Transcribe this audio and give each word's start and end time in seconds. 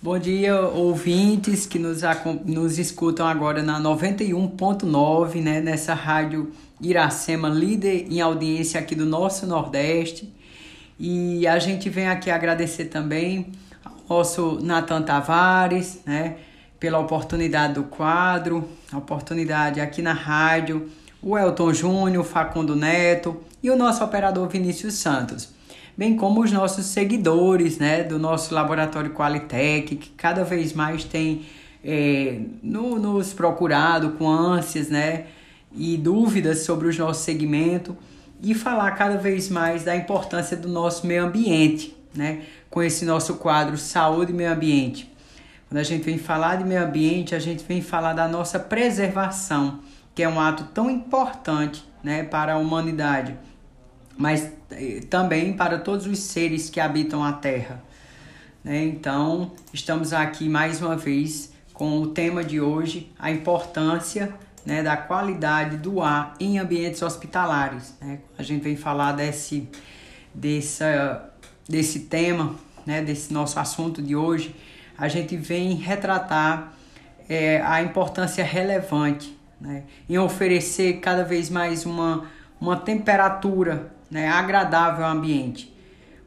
Bom 0.00 0.16
dia, 0.16 0.60
ouvintes 0.60 1.66
que 1.66 1.76
nos, 1.76 2.02
nos 2.44 2.78
escutam 2.78 3.26
agora 3.26 3.64
na 3.64 3.80
91.9, 3.80 5.42
né, 5.42 5.60
nessa 5.60 5.92
rádio 5.92 6.52
Iracema, 6.80 7.48
líder 7.48 8.06
em 8.08 8.20
audiência 8.20 8.78
aqui 8.78 8.94
do 8.94 9.04
nosso 9.04 9.44
Nordeste. 9.44 10.32
E 11.00 11.48
a 11.48 11.58
gente 11.58 11.90
vem 11.90 12.06
aqui 12.06 12.30
agradecer 12.30 12.84
também 12.84 13.50
ao 13.84 14.18
nosso 14.18 14.60
Natan 14.62 15.02
Tavares, 15.02 15.98
né, 16.06 16.36
pela 16.78 17.00
oportunidade 17.00 17.74
do 17.74 17.82
quadro, 17.82 18.68
a 18.92 18.98
oportunidade 18.98 19.80
aqui 19.80 20.00
na 20.00 20.12
rádio, 20.12 20.88
o 21.20 21.36
Elton 21.36 21.74
Júnior, 21.74 22.24
Facundo 22.24 22.76
Neto 22.76 23.36
e 23.60 23.68
o 23.68 23.76
nosso 23.76 24.04
operador 24.04 24.48
Vinícius 24.48 24.94
Santos 24.94 25.57
bem 25.98 26.16
como 26.16 26.44
os 26.44 26.52
nossos 26.52 26.86
seguidores 26.86 27.78
né, 27.78 28.04
do 28.04 28.20
nosso 28.20 28.54
laboratório 28.54 29.10
Qualitec, 29.10 29.96
que 29.96 30.10
cada 30.10 30.44
vez 30.44 30.72
mais 30.72 31.02
tem 31.02 31.44
é, 31.84 32.38
no, 32.62 33.00
nos 33.00 33.32
procurado 33.32 34.10
com 34.10 34.30
ânsias 34.30 34.88
né, 34.88 35.26
e 35.74 35.96
dúvidas 35.96 36.60
sobre 36.60 36.86
o 36.86 36.96
nosso 36.96 37.24
segmento 37.24 37.96
e 38.40 38.54
falar 38.54 38.92
cada 38.92 39.16
vez 39.16 39.50
mais 39.50 39.82
da 39.82 39.96
importância 39.96 40.56
do 40.56 40.68
nosso 40.68 41.04
meio 41.04 41.24
ambiente, 41.24 41.96
né, 42.14 42.42
com 42.70 42.80
esse 42.80 43.04
nosso 43.04 43.34
quadro 43.34 43.76
Saúde 43.76 44.30
e 44.30 44.34
Meio 44.34 44.52
Ambiente. 44.52 45.12
Quando 45.68 45.80
a 45.80 45.82
gente 45.82 46.04
vem 46.04 46.16
falar 46.16 46.56
de 46.56 46.64
meio 46.64 46.84
ambiente, 46.84 47.34
a 47.34 47.40
gente 47.40 47.64
vem 47.64 47.82
falar 47.82 48.12
da 48.12 48.28
nossa 48.28 48.60
preservação, 48.60 49.80
que 50.14 50.22
é 50.22 50.28
um 50.28 50.40
ato 50.40 50.62
tão 50.72 50.88
importante 50.88 51.84
né, 52.04 52.22
para 52.22 52.52
a 52.52 52.56
humanidade 52.56 53.36
mas 54.18 54.52
eh, 54.72 55.00
também 55.08 55.52
para 55.52 55.78
todos 55.78 56.04
os 56.06 56.18
seres 56.18 56.68
que 56.68 56.80
habitam 56.80 57.22
a 57.22 57.32
Terra. 57.32 57.80
Né? 58.64 58.84
Então, 58.84 59.52
estamos 59.72 60.12
aqui 60.12 60.48
mais 60.48 60.82
uma 60.82 60.96
vez 60.96 61.52
com 61.72 62.00
o 62.00 62.08
tema 62.08 62.42
de 62.42 62.60
hoje, 62.60 63.12
a 63.16 63.30
importância 63.30 64.34
né, 64.66 64.82
da 64.82 64.96
qualidade 64.96 65.76
do 65.76 66.02
ar 66.02 66.34
em 66.40 66.58
ambientes 66.58 67.00
hospitalares. 67.00 67.94
Né? 68.00 68.18
A 68.36 68.42
gente 68.42 68.60
vem 68.60 68.76
falar 68.76 69.12
desse, 69.12 69.68
desse 70.34 72.00
tema, 72.00 72.56
né, 72.84 73.00
desse 73.00 73.32
nosso 73.32 73.60
assunto 73.60 74.02
de 74.02 74.16
hoje, 74.16 74.52
a 74.98 75.06
gente 75.06 75.36
vem 75.36 75.74
retratar 75.74 76.72
é, 77.28 77.62
a 77.62 77.80
importância 77.80 78.42
relevante 78.42 79.38
né, 79.60 79.84
em 80.08 80.18
oferecer 80.18 80.94
cada 80.94 81.22
vez 81.22 81.48
mais 81.48 81.86
uma, 81.86 82.24
uma 82.60 82.76
temperatura 82.76 83.96
né, 84.10 84.28
agradável 84.28 85.04
ao 85.04 85.12
ambiente. 85.12 85.74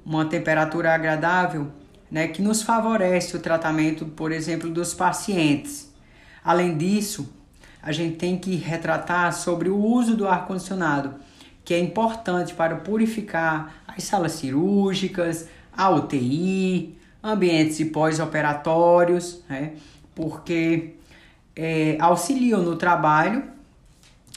Uma 0.06 0.26
temperatura 0.26 0.94
agradável 0.94 1.72
né, 2.10 2.28
que 2.28 2.42
nos 2.42 2.62
favorece 2.62 3.36
o 3.38 3.40
tratamento, 3.40 4.06
por 4.06 4.32
exemplo, 4.32 4.70
dos 4.70 4.94
pacientes. 4.94 5.92
Além 6.44 6.78
disso, 6.78 7.32
a 7.82 7.92
gente 7.92 8.18
tem 8.18 8.38
que 8.38 8.56
retratar 8.56 9.34
sobre 9.34 9.70
o 9.70 9.78
uso 9.78 10.16
do 10.16 10.28
ar-condicionado, 10.28 11.16
que 11.64 11.74
é 11.74 11.80
importante 11.80 12.54
para 12.54 12.76
purificar 12.76 13.84
as 13.88 14.04
salas 14.04 14.34
cirúrgicas, 14.34 15.48
a 15.76 15.90
UTI, 15.90 16.98
ambientes 17.24 17.88
pós-operatórios, 17.90 19.44
né, 19.48 19.74
porque 20.14 20.96
é, 21.56 21.98
auxiliam 22.00 22.62
no 22.62 22.76
trabalho 22.76 23.44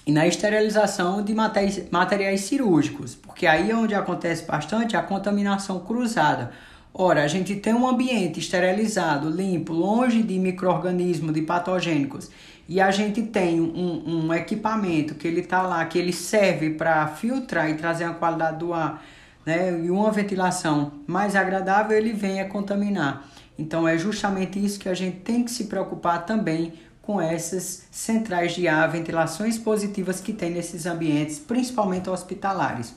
e 0.06 0.12
na 0.12 0.26
esterilização 0.26 1.22
de 1.22 1.34
materiais 1.34 2.42
cirúrgicos, 2.42 3.14
porque 3.14 3.46
aí 3.46 3.70
é 3.70 3.76
onde 3.76 3.94
acontece 3.94 4.44
bastante 4.44 4.96
a 4.96 5.02
contaminação 5.02 5.80
cruzada. 5.80 6.52
Ora, 6.92 7.24
a 7.24 7.26
gente 7.26 7.56
tem 7.56 7.74
um 7.74 7.88
ambiente 7.88 8.38
esterilizado, 8.38 9.28
limpo, 9.28 9.72
longe 9.72 10.22
de 10.22 10.38
micro-organismos, 10.38 11.32
de 11.32 11.42
patogênicos, 11.42 12.30
e 12.68 12.80
a 12.80 12.90
gente 12.90 13.22
tem 13.22 13.60
um, 13.60 14.26
um 14.26 14.34
equipamento 14.34 15.14
que 15.14 15.26
ele 15.26 15.40
está 15.40 15.62
lá, 15.62 15.84
que 15.86 15.98
ele 15.98 16.12
serve 16.12 16.70
para 16.70 17.06
filtrar 17.08 17.68
e 17.70 17.74
trazer 17.74 18.04
a 18.04 18.10
qualidade 18.14 18.58
do 18.58 18.72
ar, 18.72 19.04
né? 19.44 19.70
e 19.82 19.90
uma 19.90 20.10
ventilação 20.10 20.92
mais 21.06 21.34
agradável, 21.34 21.96
ele 21.96 22.12
vem 22.12 22.40
a 22.40 22.48
contaminar. 22.48 23.28
Então 23.58 23.86
é 23.86 23.96
justamente 23.98 24.62
isso 24.64 24.78
que 24.78 24.88
a 24.88 24.94
gente 24.94 25.18
tem 25.18 25.44
que 25.44 25.50
se 25.50 25.64
preocupar 25.64 26.24
também 26.24 26.74
com 27.06 27.20
essas 27.20 27.84
centrais 27.90 28.52
de 28.52 28.66
ar, 28.66 28.90
ventilações 28.90 29.58
positivas 29.58 30.20
que 30.20 30.32
tem 30.32 30.50
nesses 30.50 30.86
ambientes, 30.86 31.38
principalmente 31.38 32.08
hospitalares. 32.08 32.94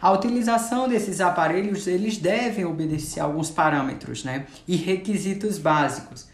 A 0.00 0.10
utilização 0.10 0.88
desses 0.88 1.20
aparelhos, 1.20 1.86
eles 1.86 2.18
devem 2.18 2.64
obedecer 2.64 3.20
alguns 3.20 3.50
parâmetros, 3.50 4.24
né? 4.24 4.46
E 4.66 4.74
requisitos 4.74 5.58
básicos. 5.58 6.26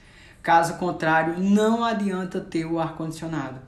Caso 0.43 0.79
contrário, 0.79 1.39
não 1.39 1.85
adianta 1.85 2.41
ter 2.41 2.65
o 2.65 2.79
ar 2.79 2.97
condicionado. 2.97 3.61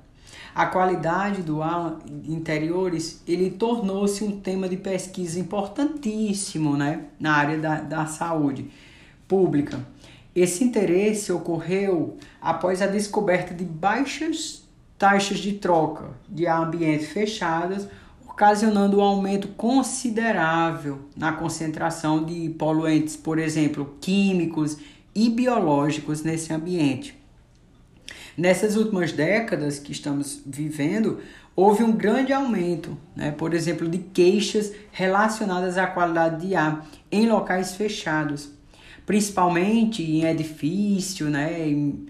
A 0.55 0.67
qualidade 0.67 1.43
do 1.43 1.63
ar 1.63 1.99
interiores, 2.25 3.23
ele 3.27 3.51
tornou-se 3.51 4.25
um 4.25 4.41
tema 4.41 4.69
de 4.69 4.77
pesquisa 4.77 5.39
importantíssimo, 5.39 6.77
né, 6.77 7.05
na 7.21 7.35
área 7.35 7.59
da, 7.59 7.81
da 7.81 8.07
saúde 8.07 8.71
pública. 9.29 9.79
Esse 10.35 10.63
interesse 10.63 11.33
ocorreu 11.33 12.17
após 12.41 12.81
a 12.81 12.87
descoberta 12.87 13.53
de 13.53 13.65
baixas 13.65 14.63
taxas 15.01 15.39
de 15.39 15.55
troca 15.55 16.11
de 16.29 16.47
ambientes 16.47 17.09
fechados, 17.09 17.89
ocasionando 18.29 18.99
um 18.99 19.01
aumento 19.01 19.49
considerável 19.49 21.01
na 21.17 21.33
concentração 21.33 22.23
de 22.23 22.51
poluentes, 22.51 23.17
por 23.17 23.39
exemplo, 23.39 23.97
químicos 23.99 24.77
e 25.15 25.31
biológicos 25.31 26.23
nesse 26.23 26.53
ambiente. 26.53 27.19
Nessas 28.37 28.77
últimas 28.77 29.11
décadas 29.11 29.79
que 29.79 29.91
estamos 29.91 30.43
vivendo, 30.45 31.21
houve 31.57 31.83
um 31.83 31.93
grande 31.93 32.33
aumento, 32.33 32.97
né, 33.17 33.31
por 33.31 33.55
exemplo, 33.55 33.89
de 33.89 33.99
queixas 33.99 34.71
relacionadas 34.93 35.79
à 35.79 35.87
qualidade 35.87 36.47
de 36.47 36.55
ar 36.55 36.87
em 37.11 37.27
locais 37.27 37.75
fechados 37.75 38.60
principalmente 39.11 40.05
em 40.05 40.25
edifício, 40.25 41.29
né, 41.29 41.69
em 41.69 42.07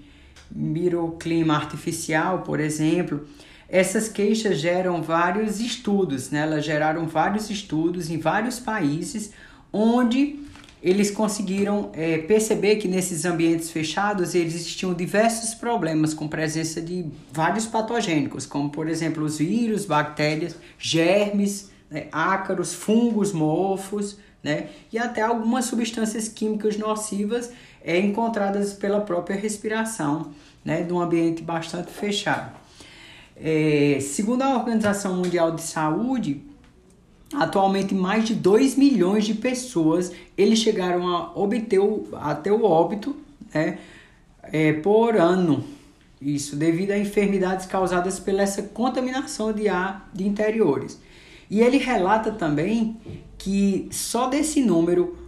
microclima 0.50 1.54
artificial, 1.54 2.42
por 2.42 2.60
exemplo. 2.60 3.26
Essas 3.70 4.06
queixas 4.06 4.58
geram 4.58 5.00
vários 5.00 5.60
estudos, 5.60 6.28
né? 6.28 6.40
elas 6.40 6.62
geraram 6.62 7.06
vários 7.06 7.48
estudos 7.48 8.10
em 8.10 8.18
vários 8.18 8.60
países 8.60 9.32
onde 9.72 10.40
eles 10.82 11.10
conseguiram 11.10 11.88
é, 11.94 12.18
perceber 12.18 12.76
que 12.76 12.86
nesses 12.86 13.24
ambientes 13.24 13.70
fechados 13.70 14.34
existiam 14.34 14.92
diversos 14.92 15.54
problemas 15.54 16.12
com 16.12 16.28
presença 16.28 16.82
de 16.82 17.06
vários 17.32 17.64
patogênicos, 17.64 18.44
como 18.44 18.68
por 18.68 18.86
exemplo 18.86 19.24
os 19.24 19.38
vírus, 19.38 19.86
bactérias, 19.86 20.54
germes, 20.78 21.70
né, 21.90 22.08
ácaros, 22.12 22.74
fungos, 22.74 23.32
mofos, 23.32 24.18
né? 24.42 24.68
E 24.92 24.98
até 24.98 25.22
algumas 25.22 25.66
substâncias 25.66 26.28
químicas 26.28 26.76
nocivas 26.76 27.52
é, 27.82 27.98
encontradas 27.98 28.72
pela 28.72 29.00
própria 29.00 29.36
respiração, 29.36 30.32
né? 30.64 30.82
De 30.82 30.92
um 30.92 31.00
ambiente 31.00 31.42
bastante 31.42 31.90
fechado. 31.90 32.52
É, 33.36 33.98
segundo 34.00 34.42
a 34.42 34.56
Organização 34.56 35.16
Mundial 35.16 35.52
de 35.52 35.62
Saúde, 35.62 36.42
atualmente 37.34 37.94
mais 37.94 38.26
de 38.26 38.34
2 38.34 38.76
milhões 38.76 39.24
de 39.24 39.34
pessoas 39.34 40.12
eles 40.36 40.58
chegaram 40.58 41.08
a 41.08 41.32
obter 41.34 41.78
o, 41.78 42.08
até 42.12 42.52
o 42.52 42.64
óbito 42.64 43.16
né? 43.52 43.78
É, 44.42 44.72
por 44.72 45.16
ano. 45.16 45.64
Isso 46.20 46.54
devido 46.54 46.90
a 46.90 46.98
enfermidades 46.98 47.66
causadas 47.66 48.20
pela 48.20 48.42
essa 48.42 48.62
contaminação 48.62 49.52
de 49.52 49.68
ar 49.68 50.10
de 50.12 50.26
interiores. 50.26 51.00
E 51.50 51.60
ele 51.60 51.78
relata 51.78 52.30
também 52.30 52.96
que 53.36 53.88
só 53.90 54.28
desse 54.28 54.60
número, 54.60 55.18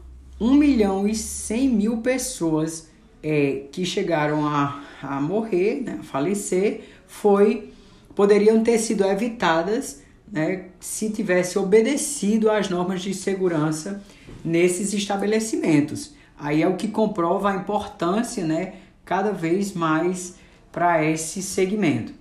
1 0.40 0.54
milhão 0.54 1.08
e 1.08 1.14
100 1.14 1.68
mil 1.68 1.96
pessoas 1.98 2.88
é, 3.22 3.64
que 3.72 3.84
chegaram 3.84 4.46
a, 4.46 4.82
a 5.02 5.20
morrer, 5.20 5.82
né, 5.82 5.98
a 6.00 6.02
falecer, 6.04 6.84
foi, 7.06 7.72
poderiam 8.14 8.62
ter 8.62 8.78
sido 8.78 9.04
evitadas 9.04 10.02
né, 10.30 10.66
se 10.80 11.10
tivesse 11.10 11.58
obedecido 11.58 12.50
às 12.50 12.68
normas 12.68 13.02
de 13.02 13.12
segurança 13.12 14.02
nesses 14.44 14.92
estabelecimentos. 14.92 16.14
Aí 16.38 16.62
é 16.62 16.68
o 16.68 16.76
que 16.76 16.88
comprova 16.88 17.50
a 17.50 17.56
importância 17.56 18.44
né, 18.44 18.74
cada 19.04 19.32
vez 19.32 19.72
mais 19.72 20.36
para 20.70 21.04
esse 21.04 21.42
segmento. 21.42 22.14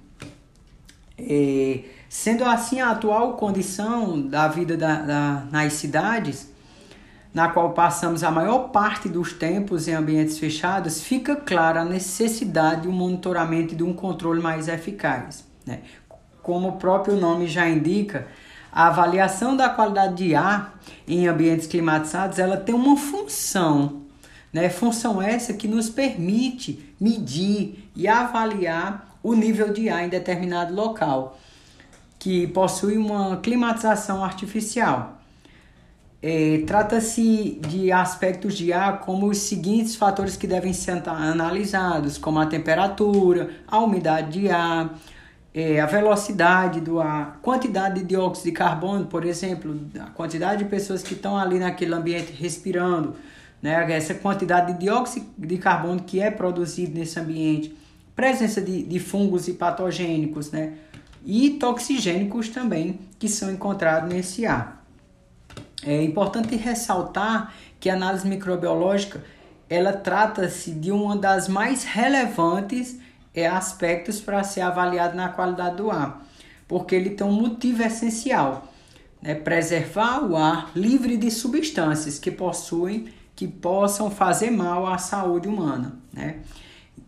É, 1.18 1.80
Sendo 2.14 2.44
assim, 2.44 2.82
a 2.82 2.92
atual 2.92 3.36
condição 3.36 4.20
da 4.20 4.46
vida 4.46 4.76
da, 4.76 5.02
da, 5.02 5.44
nas 5.50 5.72
cidades, 5.72 6.52
na 7.34 7.48
qual 7.48 7.72
passamos 7.72 8.22
a 8.22 8.30
maior 8.30 8.68
parte 8.68 9.08
dos 9.08 9.32
tempos 9.32 9.88
em 9.88 9.94
ambientes 9.94 10.38
fechados, 10.38 11.02
fica 11.02 11.38
clara 11.38 11.80
a 11.80 11.86
necessidade 11.86 12.82
de 12.82 12.90
um 12.90 12.92
monitoramento 12.92 13.74
e 13.74 13.78
de 13.78 13.84
um 13.84 13.94
controle 13.94 14.42
mais 14.42 14.68
eficaz. 14.68 15.46
Né? 15.66 15.84
Como 16.44 16.68
o 16.68 16.72
próprio 16.74 17.16
nome 17.16 17.48
já 17.48 17.70
indica, 17.70 18.28
a 18.74 18.88
avaliação 18.88 19.56
da 19.56 19.70
qualidade 19.70 20.16
de 20.16 20.36
ar 20.36 20.78
em 21.08 21.30
ambientes 21.30 21.66
climatizados 21.66 22.40
ela 22.40 22.58
tem 22.58 22.76
uma 22.76 22.98
função 22.98 24.02
Né? 24.52 24.68
Função 24.70 25.22
essa 25.22 25.54
que 25.54 25.66
nos 25.66 25.90
permite 25.90 26.94
medir 27.00 27.90
e 27.96 28.06
avaliar 28.06 29.18
o 29.24 29.34
nível 29.34 29.72
de 29.72 29.88
ar 29.88 30.04
em 30.04 30.10
determinado 30.10 30.76
local, 30.76 31.38
que 32.22 32.46
possui 32.46 32.98
uma 32.98 33.38
climatização 33.38 34.24
artificial. 34.24 35.20
É, 36.22 36.62
Trata-se 36.68 37.60
de 37.68 37.92
aspectos 37.92 38.56
de 38.56 38.72
ar 38.72 39.00
como 39.00 39.26
os 39.26 39.40
seguintes 39.40 39.96
fatores 39.96 40.38
que 40.38 40.46
devem 40.46 40.72
ser 40.72 41.02
analisados, 41.10 42.20
como 42.20 42.38
a 42.38 42.46
temperatura, 42.46 43.50
a 43.68 43.80
umidade 43.80 44.40
de 44.40 44.52
ar, 44.52 45.00
é, 45.52 45.82
a 45.82 45.88
velocidade 45.88 46.80
do 46.80 47.02
ar, 47.02 47.40
quantidade 47.42 48.02
de 48.02 48.06
dióxido 48.06 48.46
de 48.46 48.52
carbono, 48.52 49.08
por 49.08 49.26
exemplo, 49.26 49.76
a 50.00 50.12
quantidade 50.12 50.64
de 50.64 50.70
pessoas 50.70 51.02
que 51.02 51.16
estão 51.16 51.36
ali 51.36 51.58
naquele 51.58 51.96
ambiente 51.96 52.32
respirando, 52.34 53.16
né, 53.64 53.92
essa 53.92 54.14
quantidade 54.14 54.74
de 54.74 54.80
dióxido 54.80 55.26
de 55.36 55.58
carbono 55.58 56.00
que 56.04 56.20
é 56.20 56.30
produzido 56.30 56.94
nesse 57.00 57.20
ambiente, 57.20 57.76
presença 58.16 58.62
de, 58.62 58.84
de 58.84 59.00
fungos 59.00 59.48
e 59.48 59.54
patogênicos, 59.54 60.52
né, 60.52 60.74
e 61.26 61.52
toxigênicos 61.52 62.50
também 62.50 63.00
que 63.20 63.28
são 63.28 63.52
encontrados 63.52 64.12
nesse 64.12 64.46
ar. 64.46 64.86
É 65.84 66.04
importante 66.04 66.56
ressaltar 66.56 67.54
que 67.80 67.90
a 67.90 67.94
análise 67.94 68.28
microbiológica 68.28 69.24
ela 69.70 69.94
trata-se 69.94 70.72
de 70.72 70.92
uma 70.92 71.16
das 71.16 71.48
mais 71.48 71.84
relevantes 71.84 73.00
é, 73.34 73.48
aspectos 73.48 74.20
para 74.20 74.44
ser 74.44 74.62
avaliado 74.62 75.16
na 75.16 75.30
qualidade 75.30 75.78
do 75.78 75.90
ar, 75.90 76.26
porque 76.68 76.94
ele 76.94 77.12
tem 77.12 77.26
um 77.26 77.32
motivo 77.32 77.82
essencial, 77.82 78.68
né? 79.22 79.34
preservar 79.34 80.26
o 80.26 80.36
ar 80.36 80.72
livre 80.76 81.16
de 81.16 81.32
substâncias 81.32 82.20
que 82.20 82.30
possuem 82.30 83.08
que 83.34 83.48
possam 83.48 84.12
fazer 84.12 84.52
mal 84.52 84.86
à 84.86 84.98
saúde 84.98 85.48
humana, 85.48 85.98
né? 86.14 86.42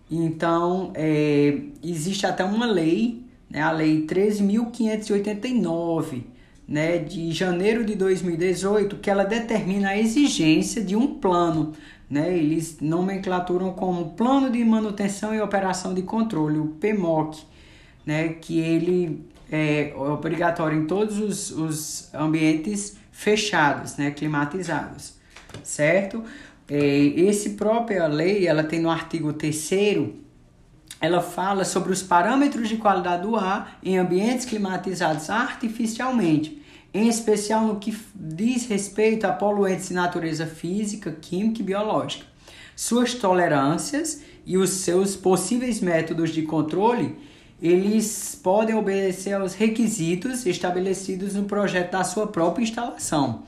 Então, 0.10 0.92
é, 0.96 1.60
existe 1.84 2.26
até 2.26 2.44
uma 2.44 2.66
lei, 2.66 3.24
né, 3.54 3.62
a 3.62 3.72
Lei 3.72 4.06
13.589, 4.08 6.24
né, 6.68 6.98
de 6.98 7.32
janeiro 7.32 7.86
de 7.86 7.94
2018, 7.94 8.96
que 8.98 9.12
ela 9.12 9.24
determina 9.24 9.90
a 9.90 9.98
exigência 9.98 10.84
de 10.84 10.96
um 10.96 11.20
plano. 11.20 11.74
Né, 12.10 12.36
eles 12.36 12.80
nomenclaturam 12.82 13.74
como 13.74 14.10
Plano 14.12 14.50
de 14.50 14.66
Manutenção 14.66 15.36
e 15.36 15.42
Operação 15.42 15.94
de 15.94 16.02
Controle, 16.02 16.58
o 16.60 16.68
PMOC, 16.68 17.44
né, 18.06 18.30
que 18.30 18.60
ele 18.60 19.26
é 19.52 19.94
obrigatório 19.96 20.80
em 20.80 20.86
todos 20.86 21.20
os, 21.20 21.52
os 21.52 22.14
ambientes 22.14 22.96
fechados, 23.12 23.98
né, 23.98 24.12
climatizados, 24.12 25.16
certo? 25.64 26.24
É, 26.68 26.78
esse 26.78 27.52
própria 27.52 28.08
lei, 28.08 28.48
ela 28.48 28.64
tem 28.64 28.80
no 28.80 28.90
artigo 28.90 29.32
3 29.34 29.56
ela 31.04 31.20
fala 31.20 31.66
sobre 31.66 31.92
os 31.92 32.02
parâmetros 32.02 32.70
de 32.70 32.78
qualidade 32.78 33.24
do 33.24 33.36
ar 33.36 33.78
em 33.84 33.98
ambientes 33.98 34.46
climatizados 34.46 35.30
artificialmente, 35.30 36.64
em 36.94 37.10
especial 37.10 37.68
no 37.68 37.76
que 37.76 37.94
diz 38.16 38.66
respeito 38.68 39.26
a 39.26 39.34
poluentes 39.34 39.90
de 39.90 39.96
natureza 39.96 40.48
física, 40.48 41.12
química 41.12 41.60
e 41.60 41.66
biológica. 41.66 42.26
Suas 42.74 43.14
tolerâncias 43.16 44.22
e 44.46 44.56
os 44.56 44.70
seus 44.70 45.14
possíveis 45.14 45.82
métodos 45.82 46.30
de 46.30 46.44
controle, 46.44 47.18
eles 47.62 48.40
podem 48.42 48.74
obedecer 48.74 49.34
aos 49.34 49.56
requisitos 49.56 50.46
estabelecidos 50.46 51.34
no 51.34 51.44
projeto 51.44 51.92
da 51.92 52.06
sua 52.06 52.28
própria 52.28 52.64
instalação. 52.64 53.44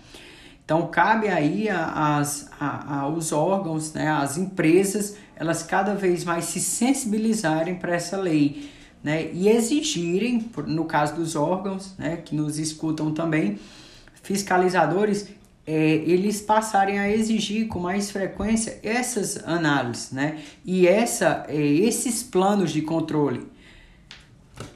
Então 0.66 0.88
cabe 0.88 1.28
aí 1.28 1.70
as, 1.70 2.50
a, 2.60 3.02
aos 3.02 3.32
órgãos, 3.32 3.94
né, 3.94 4.10
às 4.10 4.36
empresas, 4.36 5.16
elas 5.36 5.62
cada 5.62 5.94
vez 5.94 6.24
mais 6.24 6.46
se 6.46 6.60
sensibilizarem 6.60 7.76
para 7.76 7.94
essa 7.94 8.18
lei 8.18 8.72
né, 9.04 9.30
e 9.32 9.48
exigirem, 9.48 10.50
no 10.66 10.86
caso 10.86 11.14
dos 11.14 11.36
órgãos 11.36 11.96
né, 12.00 12.18
que 12.18 12.36
nos 12.36 12.58
escutam 12.58 13.14
também, 13.14 13.60
fiscalizadores, 14.24 15.30
é, 15.68 15.74
eles 15.74 16.42
passarem 16.42 16.98
a 16.98 17.12
exigir 17.12 17.68
com 17.68 17.80
mais 17.80 18.10
frequência 18.10 18.80
essas 18.82 19.38
análises 19.48 20.12
né, 20.12 20.40
e 20.66 20.88
essa, 20.88 21.46
é, 21.48 21.56
esses 21.56 22.24
planos 22.24 22.72
de 22.72 22.82
controle. 22.82 23.48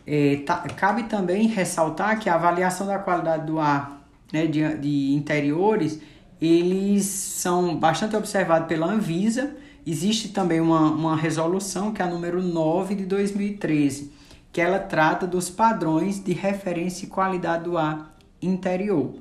É, 0.06 0.44
tá, 0.46 0.58
cabe 0.76 1.04
também 1.04 1.48
ressaltar 1.48 2.20
que 2.20 2.30
a 2.30 2.36
avaliação 2.36 2.86
da 2.86 3.00
qualidade 3.00 3.48
do 3.48 3.60
ar 3.60 3.99
né, 4.32 4.46
de, 4.48 4.78
de 4.78 5.14
interiores, 5.14 6.00
eles 6.42 7.06
são 7.06 7.76
bastante 7.76 8.16
observados 8.16 8.68
pela 8.68 8.88
Anvisa. 8.88 9.56
Existe 9.86 10.30
também 10.30 10.62
uma, 10.62 10.92
uma 10.92 11.16
resolução, 11.16 11.92
que 11.92 12.02
é 12.02 12.06
a 12.06 12.10
número 12.10 12.42
9 12.42 12.96
de 12.96 13.06
2013, 13.06 14.12
que 14.52 14.62
ela 14.62 14.80
trata 14.80 15.28
dos 15.28 15.50
padrões 15.50 16.24
de 16.24 16.34
referência 16.34 17.06
e 17.06 17.10
qualidade 17.10 17.64
do 17.64 17.78
ar 17.78 18.16
interior. 18.42 19.16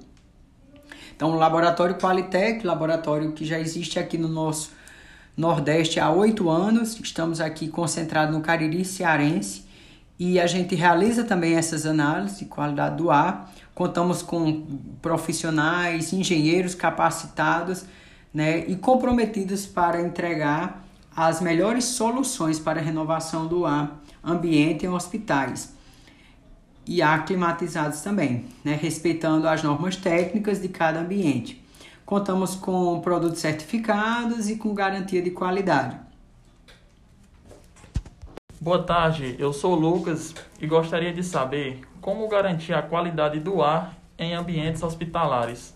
Então, 1.16 1.32
o 1.32 1.34
Laboratório 1.34 1.96
Qualitec, 1.96 2.64
laboratório 2.64 3.32
que 3.32 3.44
já 3.44 3.58
existe 3.58 3.98
aqui 3.98 4.16
no 4.16 4.28
nosso 4.28 4.70
Nordeste 5.36 5.98
há 6.00 6.10
oito 6.10 6.48
anos, 6.48 6.98
estamos 7.00 7.40
aqui 7.40 7.68
concentrados 7.68 8.34
no 8.34 8.40
Cariri 8.40 8.84
Cearense 8.84 9.64
e 10.18 10.38
a 10.40 10.46
gente 10.46 10.74
realiza 10.74 11.22
também 11.22 11.54
essas 11.54 11.86
análises 11.86 12.40
de 12.40 12.44
qualidade 12.44 12.96
do 12.96 13.10
ar 13.10 13.52
Contamos 13.78 14.24
com 14.24 14.66
profissionais, 15.00 16.12
engenheiros 16.12 16.74
capacitados 16.74 17.84
né, 18.34 18.66
e 18.66 18.74
comprometidos 18.74 19.66
para 19.66 20.02
entregar 20.02 20.84
as 21.14 21.40
melhores 21.40 21.84
soluções 21.84 22.58
para 22.58 22.80
a 22.80 22.82
renovação 22.82 23.46
do 23.46 23.64
ar 23.64 24.02
ambiente 24.24 24.84
em 24.84 24.88
hospitais 24.88 25.74
e 26.84 27.00
ar 27.00 27.24
climatizados 27.24 28.00
também, 28.00 28.46
né, 28.64 28.74
respeitando 28.74 29.46
as 29.46 29.62
normas 29.62 29.94
técnicas 29.94 30.60
de 30.60 30.66
cada 30.66 30.98
ambiente. 30.98 31.64
Contamos 32.04 32.56
com 32.56 33.00
produtos 33.00 33.38
certificados 33.38 34.50
e 34.50 34.56
com 34.56 34.74
garantia 34.74 35.22
de 35.22 35.30
qualidade. 35.30 35.96
Boa 38.60 38.82
tarde, 38.82 39.36
eu 39.38 39.52
sou 39.52 39.76
o 39.76 39.78
Lucas 39.78 40.34
e 40.60 40.66
gostaria 40.66 41.12
de 41.12 41.22
saber 41.22 41.87
como 42.00 42.28
garantir 42.28 42.72
a 42.72 42.82
qualidade 42.82 43.40
do 43.40 43.62
ar 43.62 43.96
em 44.18 44.34
ambientes 44.34 44.82
hospitalares. 44.82 45.74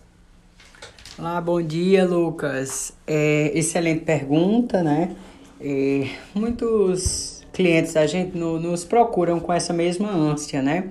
Olá, 1.17 1.39
bom 1.39 1.61
dia, 1.61 2.05
Lucas. 2.05 2.97
É, 3.05 3.51
excelente 3.53 4.03
pergunta, 4.03 4.81
né? 4.81 5.15
É, 5.61 6.07
muitos 6.33 7.45
clientes 7.53 7.93
da 7.93 8.05
gente 8.07 8.37
no, 8.37 8.59
nos 8.59 8.83
procuram 8.83 9.39
com 9.39 9.53
essa 9.53 9.71
mesma 9.71 10.09
ânsia, 10.09 10.61
né? 10.61 10.89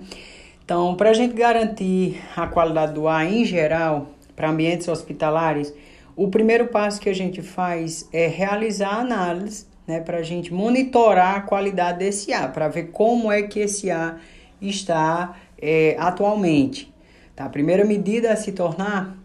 Então, 0.65 0.95
para 0.95 1.11
a 1.11 1.15
gente 1.15 1.35
garantir 1.35 2.23
a 2.37 2.47
qualidade 2.47 2.95
do 2.95 3.09
ar 3.09 3.27
em 3.27 3.45
geral 3.45 4.09
para 4.37 4.49
ambientes 4.49 4.87
hospitalares, 4.87 5.75
o 6.15 6.29
primeiro 6.29 6.69
passo 6.69 7.01
que 7.01 7.09
a 7.09 7.15
gente 7.15 7.43
faz 7.43 8.09
é 8.12 8.29
realizar 8.29 9.01
análise 9.01 9.67
né, 9.87 10.01
para 10.01 10.19
a 10.19 10.23
gente 10.23 10.55
monitorar 10.55 11.37
a 11.37 11.41
qualidade 11.41 11.99
desse 11.99 12.33
ar, 12.33 12.53
para 12.53 12.69
ver 12.69 12.91
como 12.93 13.33
é 13.33 13.43
que 13.43 13.61
esse 13.61 13.91
ar 13.91 14.21
está 14.69 15.37
é, 15.61 15.97
atualmente. 15.99 16.92
Tá? 17.35 17.45
A 17.45 17.49
primeira 17.49 17.85
medida 17.85 18.33
a 18.33 18.37
se 18.37 18.52
tornar, 18.52 19.16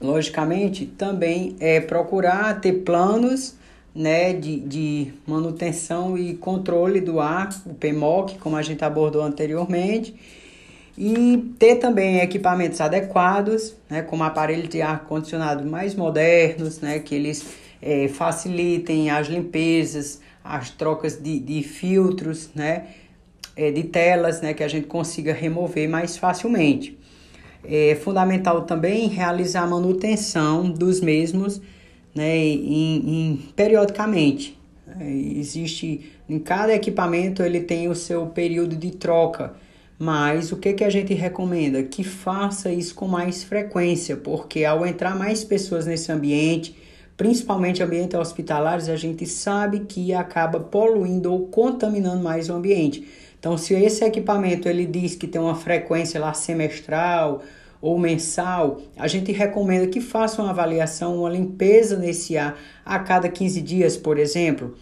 logicamente, 0.00 0.86
também 0.86 1.56
é 1.60 1.80
procurar 1.80 2.60
ter 2.60 2.72
planos 2.84 3.56
né, 3.96 4.34
de, 4.34 4.60
de 4.60 5.12
manutenção 5.26 6.18
e 6.18 6.34
controle 6.34 7.00
do 7.00 7.18
ar, 7.18 7.48
o 7.64 7.72
PMOC, 7.72 8.38
como 8.38 8.54
a 8.54 8.62
gente 8.62 8.84
abordou 8.84 9.22
anteriormente, 9.22 10.14
e 10.98 11.54
ter 11.58 11.76
também 11.76 12.18
equipamentos 12.18 12.80
adequados, 12.80 13.74
né, 13.88 14.02
como 14.02 14.22
aparelhos 14.22 14.68
de 14.68 14.82
ar 14.82 15.04
condicionado 15.04 15.64
mais 15.64 15.94
modernos, 15.94 16.80
né, 16.80 16.98
que 16.98 17.14
eles 17.14 17.46
é, 17.80 18.08
facilitem 18.08 19.10
as 19.10 19.28
limpezas, 19.28 20.20
as 20.44 20.70
trocas 20.70 21.20
de, 21.20 21.40
de 21.40 21.62
filtros, 21.62 22.50
né, 22.54 22.88
é, 23.56 23.70
de 23.70 23.84
telas, 23.84 24.40
né, 24.40 24.52
que 24.52 24.62
a 24.62 24.68
gente 24.68 24.86
consiga 24.86 25.32
remover 25.32 25.88
mais 25.88 26.16
facilmente. 26.16 26.96
É 27.64 27.96
fundamental 27.96 28.62
também 28.62 29.08
realizar 29.08 29.62
a 29.62 29.66
manutenção 29.66 30.70
dos 30.70 31.00
mesmos 31.00 31.60
né, 32.14 32.36
em, 32.36 32.96
em 32.96 33.36
periodicamente. 33.56 34.56
É, 35.00 35.10
existe 35.10 36.12
em 36.28 36.38
cada 36.38 36.74
equipamento 36.74 37.42
ele 37.42 37.60
tem 37.60 37.88
o 37.88 37.94
seu 37.94 38.26
período 38.26 38.76
de 38.76 38.90
troca, 38.90 39.54
mas 39.98 40.52
o 40.52 40.56
que, 40.56 40.72
que 40.74 40.84
a 40.84 40.90
gente 40.90 41.14
recomenda? 41.14 41.82
Que 41.82 42.04
faça 42.04 42.70
isso 42.70 42.94
com 42.94 43.08
mais 43.08 43.42
frequência, 43.42 44.16
porque 44.16 44.64
ao 44.64 44.86
entrar 44.86 45.16
mais 45.16 45.42
pessoas 45.42 45.86
nesse 45.86 46.12
ambiente, 46.12 46.76
principalmente 47.16 47.82
ambientes 47.82 48.18
hospitalares, 48.18 48.88
a 48.88 48.96
gente 48.96 49.26
sabe 49.26 49.80
que 49.80 50.12
acaba 50.12 50.60
poluindo 50.60 51.32
ou 51.32 51.46
contaminando 51.46 52.22
mais 52.22 52.48
o 52.50 52.52
ambiente. 52.52 53.06
Então, 53.38 53.56
se 53.56 53.74
esse 53.74 54.04
equipamento 54.04 54.68
ele 54.68 54.86
diz 54.86 55.14
que 55.14 55.26
tem 55.26 55.40
uma 55.40 55.54
frequência 55.54 56.20
lá 56.20 56.32
semestral 56.32 57.42
ou 57.80 57.98
mensal, 57.98 58.80
a 58.96 59.06
gente 59.06 59.30
recomenda 59.32 59.86
que 59.86 60.00
faça 60.00 60.42
uma 60.42 60.50
avaliação, 60.50 61.20
uma 61.20 61.28
limpeza 61.28 61.96
nesse 61.96 62.36
ar 62.36 62.58
a 62.84 62.98
cada 62.98 63.28
15 63.28 63.60
dias, 63.60 63.96
por 63.96 64.18
exemplo. 64.18 64.76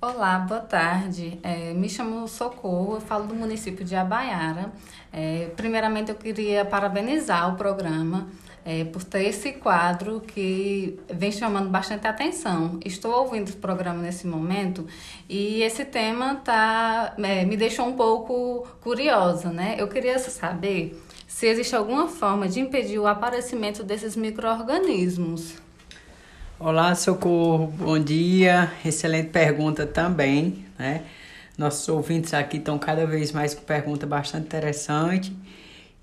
Olá, 0.00 0.38
boa 0.38 0.60
tarde. 0.60 1.38
É, 1.42 1.72
me 1.72 1.88
chamo 1.88 2.28
Socorro, 2.28 2.94
eu 2.94 3.00
falo 3.00 3.26
do 3.26 3.34
município 3.34 3.84
de 3.84 3.96
Abaiara. 3.96 4.70
É, 5.12 5.50
primeiramente, 5.56 6.10
eu 6.10 6.14
queria 6.14 6.64
parabenizar 6.64 7.52
o 7.52 7.56
programa 7.56 8.28
é, 8.66 8.84
por 8.84 9.04
ter 9.04 9.22
esse 9.28 9.52
quadro 9.52 10.20
que 10.20 10.98
vem 11.08 11.30
chamando 11.30 11.70
bastante 11.70 12.04
atenção. 12.08 12.80
Estou 12.84 13.12
ouvindo 13.12 13.50
o 13.50 13.56
programa 13.58 14.02
nesse 14.02 14.26
momento 14.26 14.84
e 15.28 15.62
esse 15.62 15.84
tema 15.84 16.34
tá, 16.44 17.14
é, 17.22 17.44
me 17.44 17.56
deixou 17.56 17.86
um 17.86 17.92
pouco 17.92 18.66
curiosa, 18.80 19.50
né? 19.50 19.76
Eu 19.78 19.86
queria 19.86 20.18
saber 20.18 21.00
se 21.28 21.46
existe 21.46 21.76
alguma 21.76 22.08
forma 22.08 22.48
de 22.48 22.58
impedir 22.58 22.98
o 22.98 23.06
aparecimento 23.06 23.84
desses 23.84 24.16
micro-organismos. 24.16 25.54
Olá, 26.58 26.92
Socorro, 26.96 27.68
bom 27.68 27.98
dia. 28.00 28.72
Excelente 28.84 29.28
pergunta 29.28 29.86
também, 29.86 30.66
né? 30.76 31.04
Nossos 31.56 31.88
ouvintes 31.88 32.34
aqui 32.34 32.56
estão 32.56 32.78
cada 32.78 33.06
vez 33.06 33.30
mais 33.30 33.54
com 33.54 33.62
pergunta 33.62 34.06
bastante 34.06 34.46
interessante. 34.46 35.32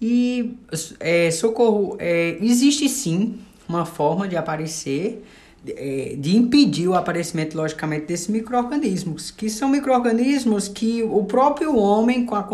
E, 0.03 0.57
é, 0.99 1.31
Socorro, 1.31 1.95
é, 1.97 2.37
existe 2.41 2.89
sim 2.89 3.39
uma 3.69 3.85
forma 3.85 4.27
de 4.27 4.35
aparecer, 4.35 5.23
é, 5.65 6.15
de 6.17 6.35
impedir 6.35 6.89
o 6.89 6.93
aparecimento, 6.93 7.55
logicamente, 7.55 8.07
desses 8.07 8.27
micro-organismos, 8.27 9.31
que 9.31 9.49
são 9.49 9.69
micro-organismos 9.69 10.67
que 10.67 11.01
o 11.01 11.23
próprio 11.23 11.77
homem, 11.77 12.25
com 12.25 12.35
a, 12.35 12.45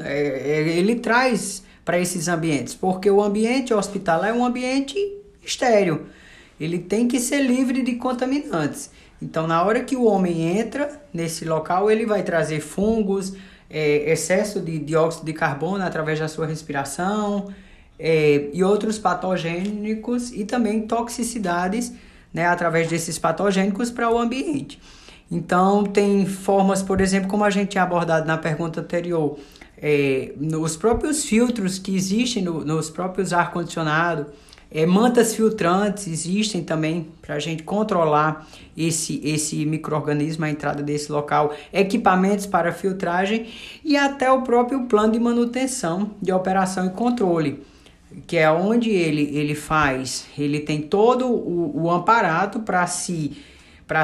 é, 0.00 0.58
é, 0.58 0.78
ele 0.78 0.96
traz 0.96 1.62
para 1.84 1.96
esses 2.00 2.26
ambientes, 2.26 2.74
porque 2.74 3.08
o 3.08 3.22
ambiente 3.22 3.72
hospitalar 3.72 4.30
é 4.30 4.32
um 4.32 4.44
ambiente 4.44 4.96
estéreo 5.44 6.06
ele 6.58 6.78
tem 6.78 7.06
que 7.06 7.20
ser 7.20 7.42
livre 7.42 7.82
de 7.82 7.96
contaminantes. 7.96 8.90
Então, 9.20 9.46
na 9.46 9.62
hora 9.62 9.82
que 9.82 9.96
o 9.96 10.04
homem 10.04 10.58
entra 10.58 11.00
nesse 11.12 11.44
local, 11.44 11.90
ele 11.90 12.04
vai 12.04 12.22
trazer 12.22 12.60
fungos, 12.60 13.34
é, 13.68 14.10
excesso 14.10 14.60
de 14.60 14.78
dióxido 14.78 15.24
de 15.26 15.32
carbono 15.32 15.84
através 15.84 16.18
da 16.18 16.28
sua 16.28 16.46
respiração 16.46 17.52
é, 17.98 18.48
e 18.52 18.62
outros 18.62 18.98
patogênicos 18.98 20.32
e 20.32 20.44
também 20.44 20.86
toxicidades 20.86 21.92
né, 22.32 22.46
através 22.46 22.88
desses 22.88 23.18
patogênicos 23.18 23.90
para 23.90 24.10
o 24.10 24.18
ambiente. 24.18 24.80
Então, 25.30 25.84
tem 25.84 26.24
formas, 26.24 26.82
por 26.82 27.00
exemplo, 27.00 27.28
como 27.28 27.44
a 27.44 27.50
gente 27.50 27.70
tinha 27.70 27.82
abordado 27.82 28.26
na 28.26 28.38
pergunta 28.38 28.80
anterior, 28.80 29.38
é, 29.78 30.32
nos 30.36 30.76
próprios 30.76 31.24
filtros 31.24 31.78
que 31.78 31.96
existem 31.96 32.42
no, 32.42 32.64
nos 32.64 32.88
próprios 32.88 33.32
ar-condicionado, 33.32 34.26
é, 34.76 34.84
mantas 34.84 35.34
filtrantes 35.34 36.06
existem 36.06 36.62
também 36.62 37.08
para 37.22 37.36
a 37.36 37.38
gente 37.38 37.62
controlar 37.62 38.46
esse, 38.76 39.22
esse 39.24 39.64
microorganismo, 39.64 40.44
a 40.44 40.50
entrada 40.50 40.82
desse 40.82 41.10
local, 41.10 41.54
equipamentos 41.72 42.44
para 42.44 42.70
filtragem 42.72 43.46
e 43.82 43.96
até 43.96 44.30
o 44.30 44.42
próprio 44.42 44.84
plano 44.84 45.14
de 45.14 45.18
manutenção 45.18 46.10
de 46.20 46.30
operação 46.30 46.84
e 46.84 46.90
controle, 46.90 47.62
que 48.26 48.36
é 48.36 48.50
onde 48.50 48.90
ele, 48.90 49.34
ele 49.34 49.54
faz, 49.54 50.26
ele 50.36 50.60
tem 50.60 50.82
todo 50.82 51.26
o, 51.26 51.86
o 51.86 52.02
para 52.02 52.86
se, 52.86 53.34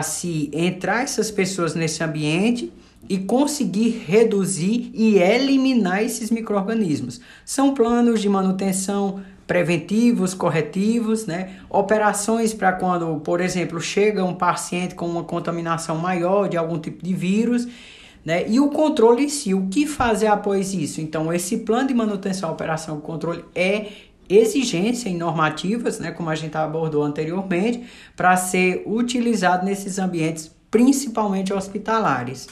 se 0.05 0.50
entrar 0.55 1.02
essas 1.02 1.31
pessoas 1.31 1.75
nesse 1.75 2.02
ambiente 2.02 2.73
e 3.09 3.19
conseguir 3.19 4.05
reduzir 4.07 4.91
e 4.95 5.19
eliminar 5.19 6.02
esses 6.02 6.31
micro-organismos. 6.31 7.21
São 7.45 7.75
planos 7.75 8.23
de 8.23 8.29
manutenção, 8.29 9.21
preventivos, 9.47 10.35
corretivos, 10.35 11.27
né? 11.27 11.57
Operações 11.69 12.55
para 12.55 12.73
quando, 12.73 13.21
por 13.21 13.41
exemplo, 13.41 13.81
chega 13.81 14.25
um 14.25 14.35
paciente 14.35 14.95
com 14.95 15.07
uma 15.07 15.25
contaminação 15.25 15.97
maior 15.97 16.49
de 16.49 16.57
algum 16.57 16.79
tipo 16.79 17.05
de 17.05 17.15
vírus, 17.15 17.67
né? 18.25 18.49
E 18.49 18.61
o 18.61 18.69
controle 18.69 19.25
em 19.25 19.29
si, 19.29 19.53
o 19.53 19.67
que 19.69 19.87
fazer 19.87 20.29
após 20.29 20.73
isso? 20.73 21.01
Então, 21.01 21.33
esse 21.33 21.59
plano 21.59 21.89
de 21.89 21.95
manutenção, 21.95 22.51
operação, 22.51 23.01
controle 23.01 23.45
é 23.55 23.87
exigência 24.29 25.09
em 25.09 25.17
normativas, 25.17 25.99
né, 25.99 26.11
como 26.11 26.31
a 26.31 26.35
gente 26.35 26.57
abordou 26.57 27.03
anteriormente, 27.03 27.85
para 28.17 28.37
ser 28.37 28.83
utilizado 28.87 29.65
nesses 29.65 29.99
ambientes, 29.99 30.51
principalmente 30.71 31.53
hospitalares. 31.53 32.49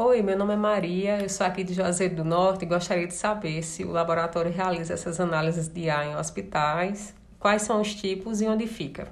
Oi, 0.00 0.22
meu 0.22 0.38
nome 0.38 0.52
é 0.54 0.56
Maria, 0.56 1.18
eu 1.22 1.28
sou 1.28 1.44
aqui 1.44 1.64
de 1.64 1.74
Juazeiro 1.74 2.14
do 2.14 2.24
Norte 2.24 2.64
e 2.64 2.68
gostaria 2.68 3.04
de 3.04 3.14
saber 3.14 3.64
se 3.64 3.82
o 3.82 3.90
laboratório 3.90 4.48
realiza 4.48 4.94
essas 4.94 5.18
análises 5.18 5.66
de 5.66 5.90
ar 5.90 6.06
em 6.06 6.14
hospitais, 6.14 7.12
quais 7.36 7.62
são 7.62 7.80
os 7.80 7.92
tipos 7.96 8.40
e 8.40 8.46
onde 8.46 8.64
fica. 8.68 9.08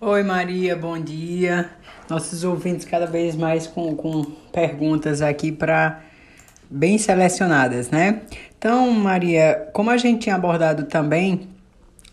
Oi 0.00 0.22
Maria, 0.22 0.76
bom 0.76 0.96
dia. 0.96 1.70
Nossos 2.08 2.44
ouvintes 2.44 2.86
cada 2.86 3.04
vez 3.04 3.34
mais 3.34 3.66
com, 3.66 3.96
com 3.96 4.22
perguntas 4.52 5.20
aqui 5.20 5.50
para 5.50 6.00
bem 6.70 6.96
selecionadas, 6.96 7.90
né? 7.90 8.22
Então, 8.56 8.92
Maria, 8.92 9.70
como 9.72 9.90
a 9.90 9.96
gente 9.96 10.20
tinha 10.20 10.36
abordado 10.36 10.84
também, 10.84 11.48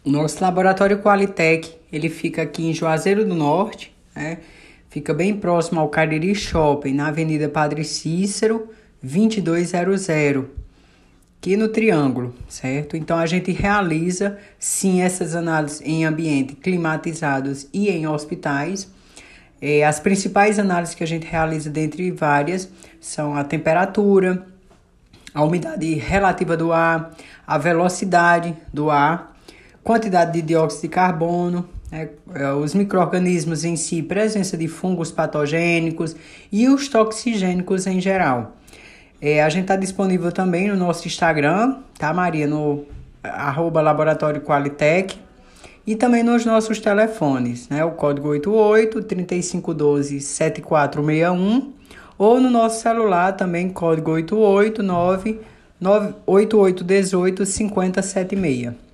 nosso 0.03 0.43
laboratório 0.43 0.97
Qualitec, 0.97 1.75
ele 1.93 2.09
fica 2.09 2.41
aqui 2.41 2.65
em 2.65 2.73
Juazeiro 2.73 3.23
do 3.23 3.35
Norte, 3.35 3.95
né? 4.15 4.39
Fica 4.97 5.13
bem 5.13 5.37
próximo 5.37 5.79
ao 5.79 5.89
Cariri 5.89 6.33
Shopping, 6.33 6.91
na 6.91 7.09
Avenida 7.09 7.47
Padre 7.47 7.83
Cícero, 7.83 8.67
2200, 9.03 10.09
aqui 11.37 11.55
no 11.55 11.67
Triângulo, 11.67 12.33
certo? 12.49 12.97
Então 12.97 13.15
a 13.15 13.27
gente 13.27 13.51
realiza 13.51 14.39
sim 14.57 15.03
essas 15.03 15.35
análises 15.35 15.81
em 15.81 16.03
ambiente 16.03 16.55
climatizados 16.55 17.67
e 17.71 17.89
em 17.89 18.07
hospitais. 18.07 18.89
É, 19.61 19.85
as 19.85 19.99
principais 19.99 20.57
análises 20.57 20.95
que 20.95 21.03
a 21.03 21.07
gente 21.07 21.27
realiza, 21.27 21.69
dentre 21.69 22.09
várias, 22.09 22.67
são 22.99 23.35
a 23.35 23.43
temperatura, 23.43 24.47
a 25.31 25.43
umidade 25.43 25.93
relativa 25.93 26.57
do 26.57 26.73
ar, 26.73 27.15
a 27.45 27.59
velocidade 27.59 28.55
do 28.73 28.89
ar, 28.89 29.37
quantidade 29.83 30.33
de 30.33 30.41
dióxido 30.41 30.81
de 30.81 30.87
carbono, 30.87 31.69
os 32.61 32.73
micro-organismos 32.73 33.63
em 33.63 33.75
si, 33.75 34.03
presença 34.03 34.57
de 34.57 34.67
fungos 34.67 35.11
patogênicos 35.11 36.15
e 36.51 36.67
os 36.67 36.87
toxigênicos 36.87 37.87
em 37.87 38.01
geral. 38.01 38.57
É, 39.21 39.41
a 39.41 39.49
gente 39.49 39.63
está 39.63 39.75
disponível 39.75 40.31
também 40.31 40.67
no 40.67 40.75
nosso 40.75 41.07
Instagram, 41.07 41.77
tá, 41.97 42.13
Maria? 42.13 42.45
No 42.45 42.85
arroba 43.23 43.81
Laboratório 43.81 44.41
Qualitec 44.41 45.17
e 45.85 45.95
também 45.95 46.23
nos 46.23 46.45
nossos 46.45 46.79
telefones, 46.79 47.67
né? 47.69 47.83
O 47.83 47.91
código 47.91 48.29
88 48.29 49.03
3512 49.03 50.19
7461 50.19 51.73
ou 52.17 52.41
no 52.41 52.49
nosso 52.49 52.81
celular 52.81 53.33
também, 53.33 53.69
código 53.69 54.11
889 54.11 55.39
8818 56.25 57.45
5076. 57.45 58.86